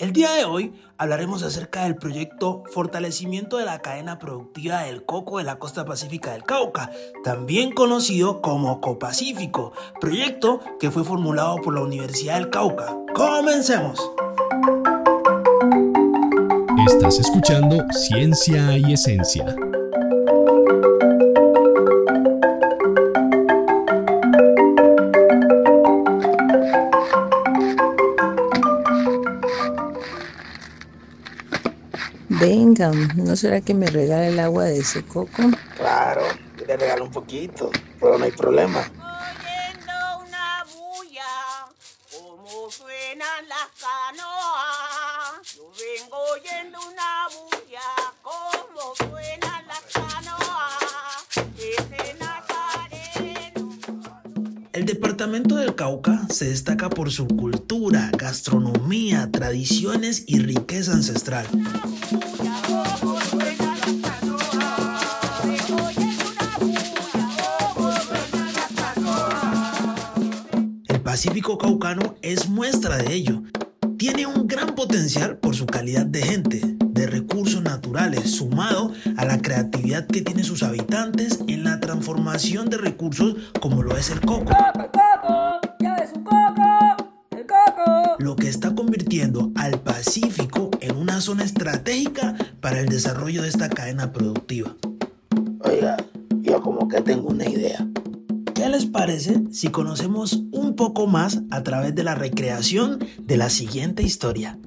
El 0.00 0.14
día 0.14 0.32
de 0.32 0.46
hoy 0.46 0.72
hablaremos 0.96 1.42
acerca 1.42 1.84
del 1.84 1.94
proyecto 1.94 2.64
Fortalecimiento 2.72 3.58
de 3.58 3.66
la 3.66 3.80
cadena 3.80 4.18
productiva 4.18 4.84
del 4.84 5.04
coco 5.04 5.36
de 5.36 5.44
la 5.44 5.58
costa 5.58 5.84
pacífica 5.84 6.32
del 6.32 6.42
Cauca, 6.42 6.90
también 7.22 7.72
conocido 7.72 8.40
como 8.40 8.80
Copacífico, 8.80 9.74
proyecto 10.00 10.60
que 10.80 10.90
fue 10.90 11.04
formulado 11.04 11.56
por 11.56 11.74
la 11.74 11.82
Universidad 11.82 12.36
del 12.36 12.48
Cauca. 12.48 12.96
Comencemos. 13.14 14.00
Estás 16.86 17.18
escuchando 17.18 17.84
Ciencia 17.92 18.78
y 18.78 18.94
Esencia. 18.94 19.54
Venga, 32.40 32.90
¿no 33.16 33.36
será 33.36 33.60
que 33.60 33.74
me 33.74 33.86
regala 33.86 34.26
el 34.28 34.40
agua 34.40 34.64
de 34.64 34.78
ese 34.78 35.04
coco? 35.04 35.42
Claro, 35.76 36.22
le 36.66 36.74
regalo 36.74 37.04
un 37.04 37.10
poquito, 37.10 37.70
pero 38.00 38.16
no 38.16 38.24
hay 38.24 38.30
problema. 38.32 38.80
Oyendo 38.80 40.26
una 40.26 40.64
bulla, 40.64 41.68
como 42.10 42.70
suenan 42.70 43.46
las 43.46 43.68
canoas. 43.78 45.54
Yo 45.54 45.70
vengo 45.78 46.16
oyendo 46.32 46.78
una 46.88 47.28
bulla, 47.28 47.69
departamento 55.20 55.56
del 55.56 55.74
Cauca 55.74 56.26
se 56.30 56.48
destaca 56.48 56.88
por 56.88 57.10
su 57.10 57.28
cultura, 57.28 58.10
gastronomía, 58.16 59.30
tradiciones 59.30 60.24
y 60.26 60.38
riqueza 60.38 60.92
ancestral. 60.92 61.44
El 70.88 71.00
Pacífico 71.02 71.58
Caucano 71.58 72.16
es 72.22 72.48
muestra 72.48 72.96
de 72.96 73.12
ello. 73.12 73.42
Tiene 73.98 74.24
un 74.24 74.48
gran 74.48 74.74
potencial 74.74 75.36
por 75.36 75.54
su 75.54 75.66
calidad 75.66 76.06
de 76.06 76.22
gente, 76.22 76.76
de 76.82 77.06
recursos 77.06 77.60
naturales, 77.60 78.30
sumado 78.30 78.94
a 79.18 79.26
la 79.26 79.42
creatividad 79.42 80.06
que 80.06 80.22
tienen 80.22 80.44
sus 80.44 80.62
habitantes 80.62 81.40
en 81.46 81.64
la 81.64 81.78
transformación 81.78 82.70
de 82.70 82.78
recursos 82.78 83.36
como 83.60 83.82
lo 83.82 83.98
es 83.98 84.08
el 84.08 84.22
coco. 84.22 84.50
Lo 88.20 88.36
que 88.36 88.48
está 88.48 88.74
convirtiendo 88.74 89.50
al 89.54 89.80
Pacífico 89.80 90.70
en 90.82 90.94
una 90.96 91.22
zona 91.22 91.42
estratégica 91.42 92.36
para 92.60 92.78
el 92.78 92.86
desarrollo 92.86 93.40
de 93.40 93.48
esta 93.48 93.70
cadena 93.70 94.12
productiva. 94.12 94.76
Oiga, 95.60 95.96
yo 96.42 96.60
como 96.60 96.86
que 96.86 97.00
tengo 97.00 97.28
una 97.28 97.48
idea. 97.48 97.88
¿Qué 98.54 98.68
les 98.68 98.84
parece 98.84 99.44
si 99.52 99.68
conocemos 99.68 100.42
un 100.52 100.76
poco 100.76 101.06
más 101.06 101.40
a 101.50 101.62
través 101.62 101.94
de 101.94 102.04
la 102.04 102.14
recreación 102.14 102.98
de 103.22 103.38
la 103.38 103.48
siguiente 103.48 104.02
historia? 104.02 104.58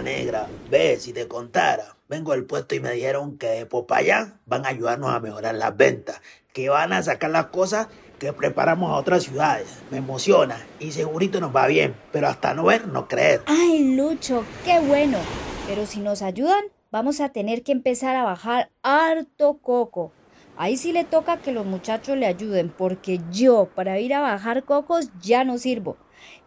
Negra, 0.00 0.46
ve 0.70 0.98
si 0.98 1.12
te 1.12 1.28
contara. 1.28 1.96
Vengo 2.08 2.32
del 2.32 2.44
puesto 2.44 2.74
y 2.74 2.80
me 2.80 2.92
dijeron 2.92 3.36
que 3.36 3.48
de 3.48 3.66
Popayán 3.66 4.40
van 4.46 4.64
a 4.64 4.70
ayudarnos 4.70 5.10
a 5.10 5.20
mejorar 5.20 5.54
las 5.54 5.76
ventas, 5.76 6.20
que 6.52 6.68
van 6.68 6.92
a 6.92 7.02
sacar 7.02 7.30
las 7.30 7.46
cosas 7.46 7.88
que 8.18 8.32
preparamos 8.32 8.90
a 8.90 8.96
otras 8.96 9.24
ciudades. 9.24 9.68
Me 9.90 9.98
emociona 9.98 10.58
y 10.80 10.92
segurito 10.92 11.40
nos 11.40 11.54
va 11.54 11.66
bien, 11.66 11.94
pero 12.12 12.28
hasta 12.28 12.54
no 12.54 12.64
ver, 12.64 12.88
no 12.88 13.08
creer. 13.08 13.42
Ay, 13.46 13.94
Lucho, 13.94 14.44
qué 14.64 14.80
bueno. 14.80 15.18
Pero 15.66 15.86
si 15.86 16.00
nos 16.00 16.22
ayudan, 16.22 16.64
vamos 16.90 17.20
a 17.20 17.28
tener 17.28 17.62
que 17.62 17.72
empezar 17.72 18.16
a 18.16 18.24
bajar 18.24 18.70
harto 18.82 19.58
coco. 19.58 20.12
Ahí 20.56 20.76
sí 20.76 20.92
le 20.92 21.04
toca 21.04 21.36
que 21.36 21.52
los 21.52 21.66
muchachos 21.66 22.16
le 22.16 22.26
ayuden, 22.26 22.72
porque 22.76 23.20
yo 23.30 23.68
para 23.74 24.00
ir 24.00 24.12
a 24.14 24.20
bajar 24.20 24.64
cocos 24.64 25.10
ya 25.20 25.44
no 25.44 25.58
sirvo. 25.58 25.96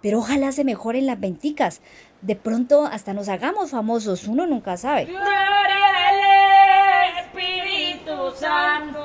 Pero 0.01 0.19
ojalá 0.19 0.51
se 0.51 0.66
mejoren 0.66 1.06
las 1.06 1.19
venticas. 1.19 1.81
De 2.22 2.36
pronto 2.36 2.86
hasta 2.86 3.14
nos 3.14 3.30
hagamos 3.30 3.72
famosos, 3.72 4.28
uno 4.28 4.46
nunca 4.46 4.78
sabe. 4.78 5.09
Espíritu 7.20 8.12
Santo. 8.40 9.02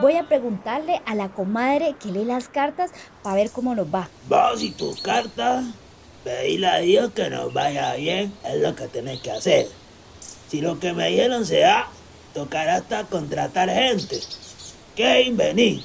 Voy 0.00 0.14
a 0.14 0.28
preguntarle 0.28 1.02
a 1.06 1.16
la 1.16 1.30
comadre 1.30 1.96
que 2.00 2.12
lee 2.12 2.24
las 2.24 2.46
cartas 2.48 2.92
para 3.24 3.34
ver 3.34 3.50
cómo 3.50 3.74
nos 3.74 3.92
va. 3.92 4.08
Vos 4.28 4.62
y 4.62 4.70
tus 4.70 5.02
cartas, 5.02 5.64
pedirle 6.22 6.68
a 6.68 6.78
Dios 6.78 7.10
que 7.12 7.30
nos 7.30 7.52
vaya 7.52 7.94
bien, 7.94 8.32
es 8.44 8.60
lo 8.60 8.76
que 8.76 8.86
tenés 8.86 9.20
que 9.20 9.32
hacer. 9.32 9.66
Si 10.48 10.60
lo 10.60 10.78
que 10.78 10.92
me 10.92 11.08
dijeron 11.08 11.44
se 11.44 11.60
da, 11.60 11.88
tocará 12.32 12.76
hasta 12.76 13.02
contratar 13.04 13.68
gente. 13.70 14.20
¿Qué 14.94 15.32
vení? 15.32 15.84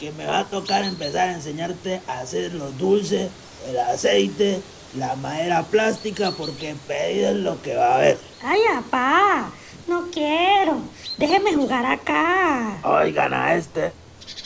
Que 0.00 0.10
me 0.12 0.24
va 0.24 0.38
a 0.38 0.44
tocar 0.44 0.84
empezar 0.84 1.28
a 1.28 1.34
enseñarte 1.34 2.00
a 2.06 2.20
hacer 2.20 2.54
los 2.54 2.78
dulces, 2.78 3.30
el 3.68 3.78
aceite, 3.78 4.62
la 4.96 5.16
madera 5.16 5.62
plástica, 5.62 6.32
porque 6.32 6.74
pedido 6.86 7.30
es 7.30 7.36
lo 7.36 7.60
que 7.62 7.76
va 7.76 7.86
a 7.86 7.94
haber. 7.96 8.18
Ay, 8.42 8.60
papá, 8.74 9.50
no 9.88 10.10
quiero. 10.10 10.78
Déjeme 11.18 11.54
jugar 11.54 11.86
acá. 11.86 12.78
Oigan 12.84 13.32
a 13.32 13.54
este, 13.54 13.92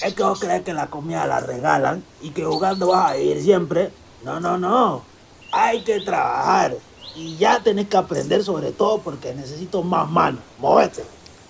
es 0.03 0.15
que 0.15 0.23
vos 0.23 0.39
crees 0.39 0.63
que 0.63 0.73
la 0.73 0.89
comida 0.89 1.27
la 1.27 1.41
regalan 1.41 2.05
y 2.21 2.31
que 2.31 2.45
jugando 2.45 2.89
vas 2.89 3.13
a 3.13 3.15
vivir 3.15 3.43
siempre. 3.43 3.91
No, 4.25 4.41
no, 4.41 4.59
no. 4.59 5.03
Hay 5.53 5.83
que 5.83 6.01
trabajar. 6.01 6.77
Y 7.15 7.37
ya 7.37 7.61
tenés 7.61 7.89
que 7.89 7.97
aprender 7.97 8.45
sobre 8.45 8.73
todo 8.73 8.99
porque 8.99 9.35
necesito 9.35 9.83
más 9.83 10.09
manos. 10.11 10.41
Movete. 10.59 11.03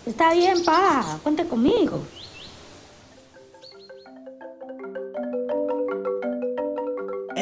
Está 0.05 0.32
bien, 0.32 0.65
pa. 0.65 1.19
Cuente 1.23 1.47
conmigo. 1.47 2.00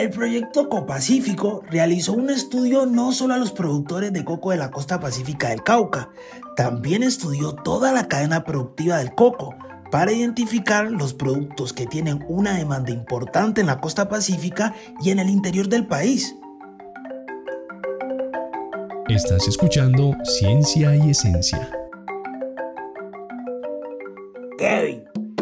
El 0.05 0.11
proyecto 0.11 0.69
Copacífico 0.69 1.63
realizó 1.71 2.13
un 2.13 2.29
estudio 2.29 2.85
no 2.85 3.13
solo 3.13 3.33
a 3.33 3.39
los 3.39 3.53
productores 3.53 4.13
de 4.13 4.23
coco 4.23 4.51
de 4.51 4.59
la 4.59 4.71
costa 4.71 5.01
pacífica 5.01 5.49
del 5.49 5.63
Cauca, 5.63 6.11
también 6.57 7.03
estudió 7.03 7.55
toda 7.55 7.91
la 7.91 8.07
cadena 8.07 8.45
productiva 8.45 8.99
del 8.99 9.15
coco 9.15 9.55
para 9.91 10.13
identificar 10.13 10.91
los 10.91 11.15
productos 11.15 11.73
que 11.73 11.87
tienen 11.87 12.23
una 12.29 12.53
demanda 12.53 12.91
importante 12.91 13.63
en 13.63 13.67
la 13.67 13.81
costa 13.81 14.11
pacífica 14.11 14.75
y 15.01 15.09
en 15.09 15.21
el 15.21 15.31
interior 15.31 15.71
del 15.71 15.87
país. 15.87 16.37
Estás 19.09 19.49
escuchando 19.49 20.13
Ciencia 20.25 20.95
y 20.97 21.13
Esencia. 21.13 21.71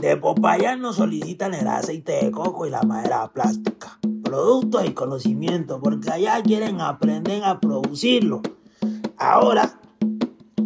De 0.02 0.16
Popayán 0.16 0.80
nos 0.80 0.96
solicitan 0.96 1.54
el 1.54 1.68
aceite 1.68 2.24
de 2.24 2.32
coco 2.32 2.66
y 2.66 2.70
la 2.70 2.82
madera 2.82 3.30
plástica, 3.32 4.00
productos 4.32 4.86
y 4.86 4.92
conocimiento, 4.94 5.78
porque 5.78 6.10
allá 6.10 6.42
quieren 6.42 6.80
aprender 6.80 7.44
a 7.44 7.60
producirlo. 7.60 8.40
Ahora 9.18 9.78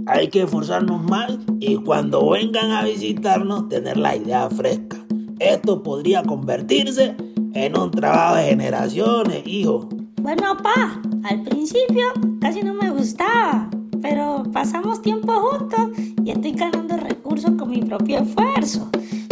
hay 0.07 0.29
que 0.29 0.43
esforzarnos 0.43 1.03
más 1.03 1.37
y 1.59 1.75
cuando 1.75 2.31
vengan 2.31 2.71
a 2.71 2.85
visitarnos 2.85 3.69
tener 3.69 3.97
la 3.97 4.15
idea 4.15 4.49
fresca. 4.51 4.99
Esto 5.41 5.83
podría 5.83 6.23
convertirse 6.23 7.17
en 7.55 7.77
un 7.77 7.91
trabajo 7.91 8.37
de 8.37 8.45
generaciones, 8.45 9.43
hijo. 9.45 9.89
Bueno, 10.23 10.57
pa, 10.63 11.03
al 11.25 11.43
principio 11.43 12.05
casi 12.41 12.63
no 12.63 12.73
me 12.73 12.91
gustaba, 12.91 13.69
pero 14.01 14.45
pasamos 14.53 15.03
tiempo 15.03 15.33
juntos 15.33 15.91
y 16.23 16.31
estoy 16.31 16.53
ganando 16.53 16.97
recursos 16.99 17.51
con 17.59 17.71
mi 17.71 17.81
propio 17.81 18.21
esfuerzo. 18.21 18.89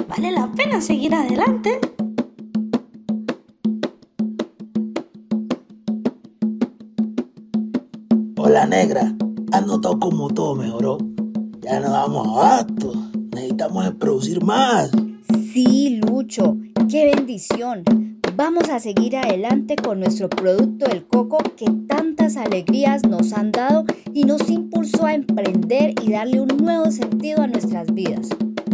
Vale 0.09 0.33
la 0.33 0.51
pena 0.51 0.81
seguir 0.81 1.15
adelante. 1.15 1.79
Negra, 8.67 9.15
¿has 9.53 9.67
notado 9.67 9.99
cómo 9.99 10.29
todo 10.29 10.55
mejoró? 10.55 10.99
Ya 11.61 11.81
no 11.81 11.91
damos 11.91 12.27
abasto, 12.27 12.93
necesitamos 13.33 13.91
producir 13.95 14.43
más. 14.43 14.91
Sí, 15.53 16.01
Lucho, 16.07 16.57
qué 16.89 17.13
bendición. 17.15 17.85
Vamos 18.37 18.69
a 18.71 18.81
seguir 18.81 19.17
adelante 19.17 19.77
con 19.77 20.01
nuestro 20.01 20.29
producto 20.29 20.87
del 20.87 21.07
coco 21.07 21.39
que 21.57 21.67
tantas 21.87 22.37
alegrías 22.37 23.07
nos 23.07 23.33
han 23.33 23.53
dado 23.53 23.85
y 24.13 24.25
nos 24.25 24.49
impulsó 24.49 25.07
a 25.07 25.15
emprender 25.15 25.95
y 26.03 26.13
darle 26.13 26.41
un 26.41 26.57
nuevo 26.57 26.91
sentido 26.91 27.43
a 27.43 27.47
nuestras 27.47 27.93
vidas. 27.93 28.29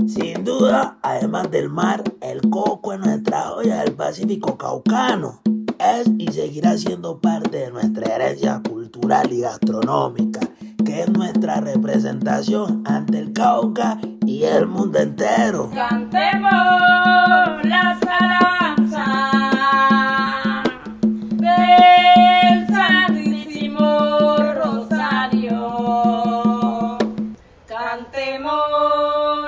Sin 0.06 0.44
duda, 0.44 0.98
además 1.02 1.50
del 1.50 1.68
mar, 1.68 2.02
el 2.20 2.40
coco 2.48 2.92
es 2.92 3.00
nuestra 3.00 3.52
olla 3.52 3.82
del 3.84 3.92
Pacífico 3.92 4.56
caucano. 4.56 5.40
Es 5.80 6.06
y 6.18 6.26
seguirá 6.30 6.76
siendo 6.76 7.18
parte 7.18 7.56
de 7.56 7.70
nuestra 7.70 8.14
herencia 8.14 8.60
cultural 8.68 9.32
y 9.32 9.40
gastronómica, 9.40 10.40
que 10.84 11.00
es 11.00 11.08
nuestra 11.08 11.62
representación 11.62 12.84
ante 12.86 13.18
el 13.18 13.32
Cauca 13.32 13.98
y 14.26 14.44
el 14.44 14.66
mundo 14.66 14.98
entero. 14.98 15.70
Cantemos 15.74 16.52
las 17.64 17.98
alabanzas 18.20 19.04
del 21.30 22.66
Santísimo 22.66 24.36
Rosario. 24.52 25.68
Cantemos 27.66 28.52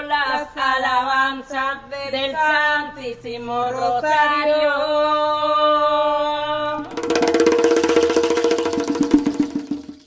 las 0.09 0.49
alabanzas 0.57 1.77
del 2.11 2.33
Santísimo 2.33 3.67
Rosario. 3.71 5.42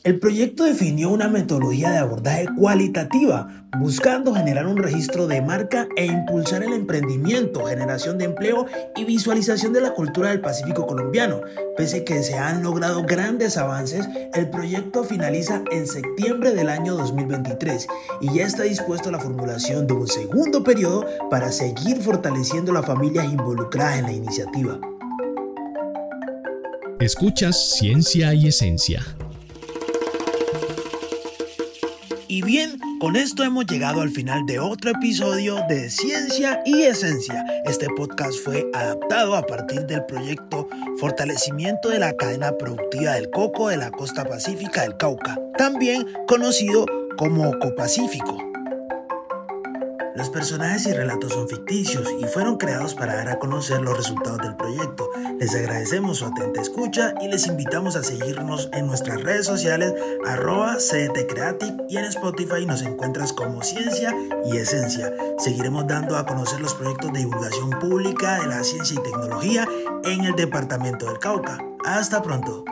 El 0.06 0.19
proyecto 0.19 0.66
definió 0.66 1.10
una 1.10 1.30
metodología 1.30 1.90
de 1.90 1.98
abordaje 1.98 2.46
cualitativa, 2.56 3.66
buscando 3.80 4.36
generar 4.36 4.68
un 4.68 4.78
registro 4.78 5.25
de 5.25 5.42
marca 5.42 5.88
e 5.98 6.06
impulsar 6.06 6.62
el 6.62 6.74
emprendimiento, 6.74 7.66
generación 7.66 8.19
de 8.19 8.25
empleo 8.25 8.68
y 8.96 9.04
visualización 9.04 9.74
de 9.74 9.81
la 9.81 9.96
cultura 9.96 10.30
del 10.30 10.42
Pacífico 10.42 10.86
colombiano. 10.86 11.42
Pese 11.75 12.04
que 12.04 12.22
se 12.22 12.36
han 12.36 12.62
logrado 12.62 13.02
grandes 13.02 13.57
avances, 13.57 14.07
el 14.36 14.52
proyecto 14.52 15.04
finaliza 15.04 15.63
en 15.72 15.88
septiembre 15.88 16.54
del 16.54 16.69
año 16.69 16.94
2023 16.94 17.88
y 18.22 18.31
ya 18.31 18.46
está 18.46 18.62
dispuesto 18.62 19.10
a 19.10 19.13
la 19.13 19.19
formulación 19.19 19.88
de 19.88 19.94
un 19.96 20.08
segundo 20.08 20.63
periodo 20.63 21.08
para 21.31 21.51
seguir 21.51 21.98
fortaleciendo 22.00 22.72
las 22.72 22.86
familias 22.86 23.25
involucradas 23.25 23.98
en 23.98 24.06
la 24.06 24.12
iniciativa. 24.12 24.80
Escuchas 27.00 27.72
Ciencia 27.72 28.36
y 28.36 28.50
Esencia. 28.50 29.04
Y 32.36 32.42
bien, 32.42 32.78
con 33.00 33.16
esto 33.16 33.46
hemos 33.46 33.66
llegado 33.66 34.02
al 34.02 34.10
final 34.10 34.46
de 34.46 34.60
otro 34.60 34.92
episodio 34.92 35.56
de 35.70 35.90
Ciencia 35.90 36.62
y 36.66 36.82
Esencia. 36.82 37.46
Este 37.64 37.88
podcast 37.96 38.34
fue 38.44 38.70
adaptado 38.74 39.38
a 39.38 39.44
partir 39.44 39.86
del 39.86 40.06
proyecto 40.06 40.68
Fortalecimiento 40.98 41.88
de 41.88 42.00
la 42.00 42.12
cadena 42.18 42.58
productiva 42.58 43.14
del 43.14 43.30
coco 43.30 43.70
de 43.70 43.78
la 43.78 43.90
costa 43.90 44.26
pacífica 44.26 44.82
del 44.82 44.98
Cauca, 44.98 45.40
también 45.58 46.06
conocido 46.28 46.86
como 47.18 47.58
Copacífico. 47.58 48.44
Los 50.15 50.29
personajes 50.29 50.85
y 50.85 50.94
relatos 50.94 51.33
son 51.33 51.50
ficticios 51.50 52.07
y 52.19 52.23
fueron 52.25 52.57
creados 52.57 52.95
para 52.95 53.15
dar 53.15 53.29
a 53.29 53.39
conocer 53.39 53.81
los 53.81 53.97
resultados 53.97 54.41
del 54.41 54.56
proyecto. 54.56 55.09
Les 55.39 55.53
agradecemos 55.53 56.19
su 56.19 56.25
atenta 56.25 56.62
escucha 56.62 57.13
y 57.21 57.27
les 57.27 57.47
invitamos 57.47 57.97
a 57.97 58.03
seguirnos 58.03 58.69
en 58.71 58.88
nuestras 58.88 59.21
redes 59.21 59.45
sociales 59.45 59.94
arroba 60.25 60.77
Creative 61.27 61.85
y 61.89 61.97
en 61.97 62.06
Spotify 62.06 62.65
nos 62.65 62.81
encuentras 62.81 63.33
como 63.33 63.62
Ciencia 63.62 64.15
y 64.45 64.57
Esencia. 64.57 65.13
Seguiremos 65.38 65.85
dando 65.88 66.15
a 66.17 66.25
conocer 66.25 66.62
los 66.62 66.75
proyectos 66.75 67.12
de 67.12 67.19
divulgación 67.19 67.71
pública 67.71 68.39
de 68.39 68.47
la 68.47 68.63
ciencia 68.63 68.97
y 69.00 69.03
tecnología 69.03 69.67
en 70.06 70.23
el 70.23 70.35
departamento 70.35 71.07
del 71.07 71.19
Cauca. 71.19 71.57
Hasta 71.83 72.21
pronto. 72.21 72.63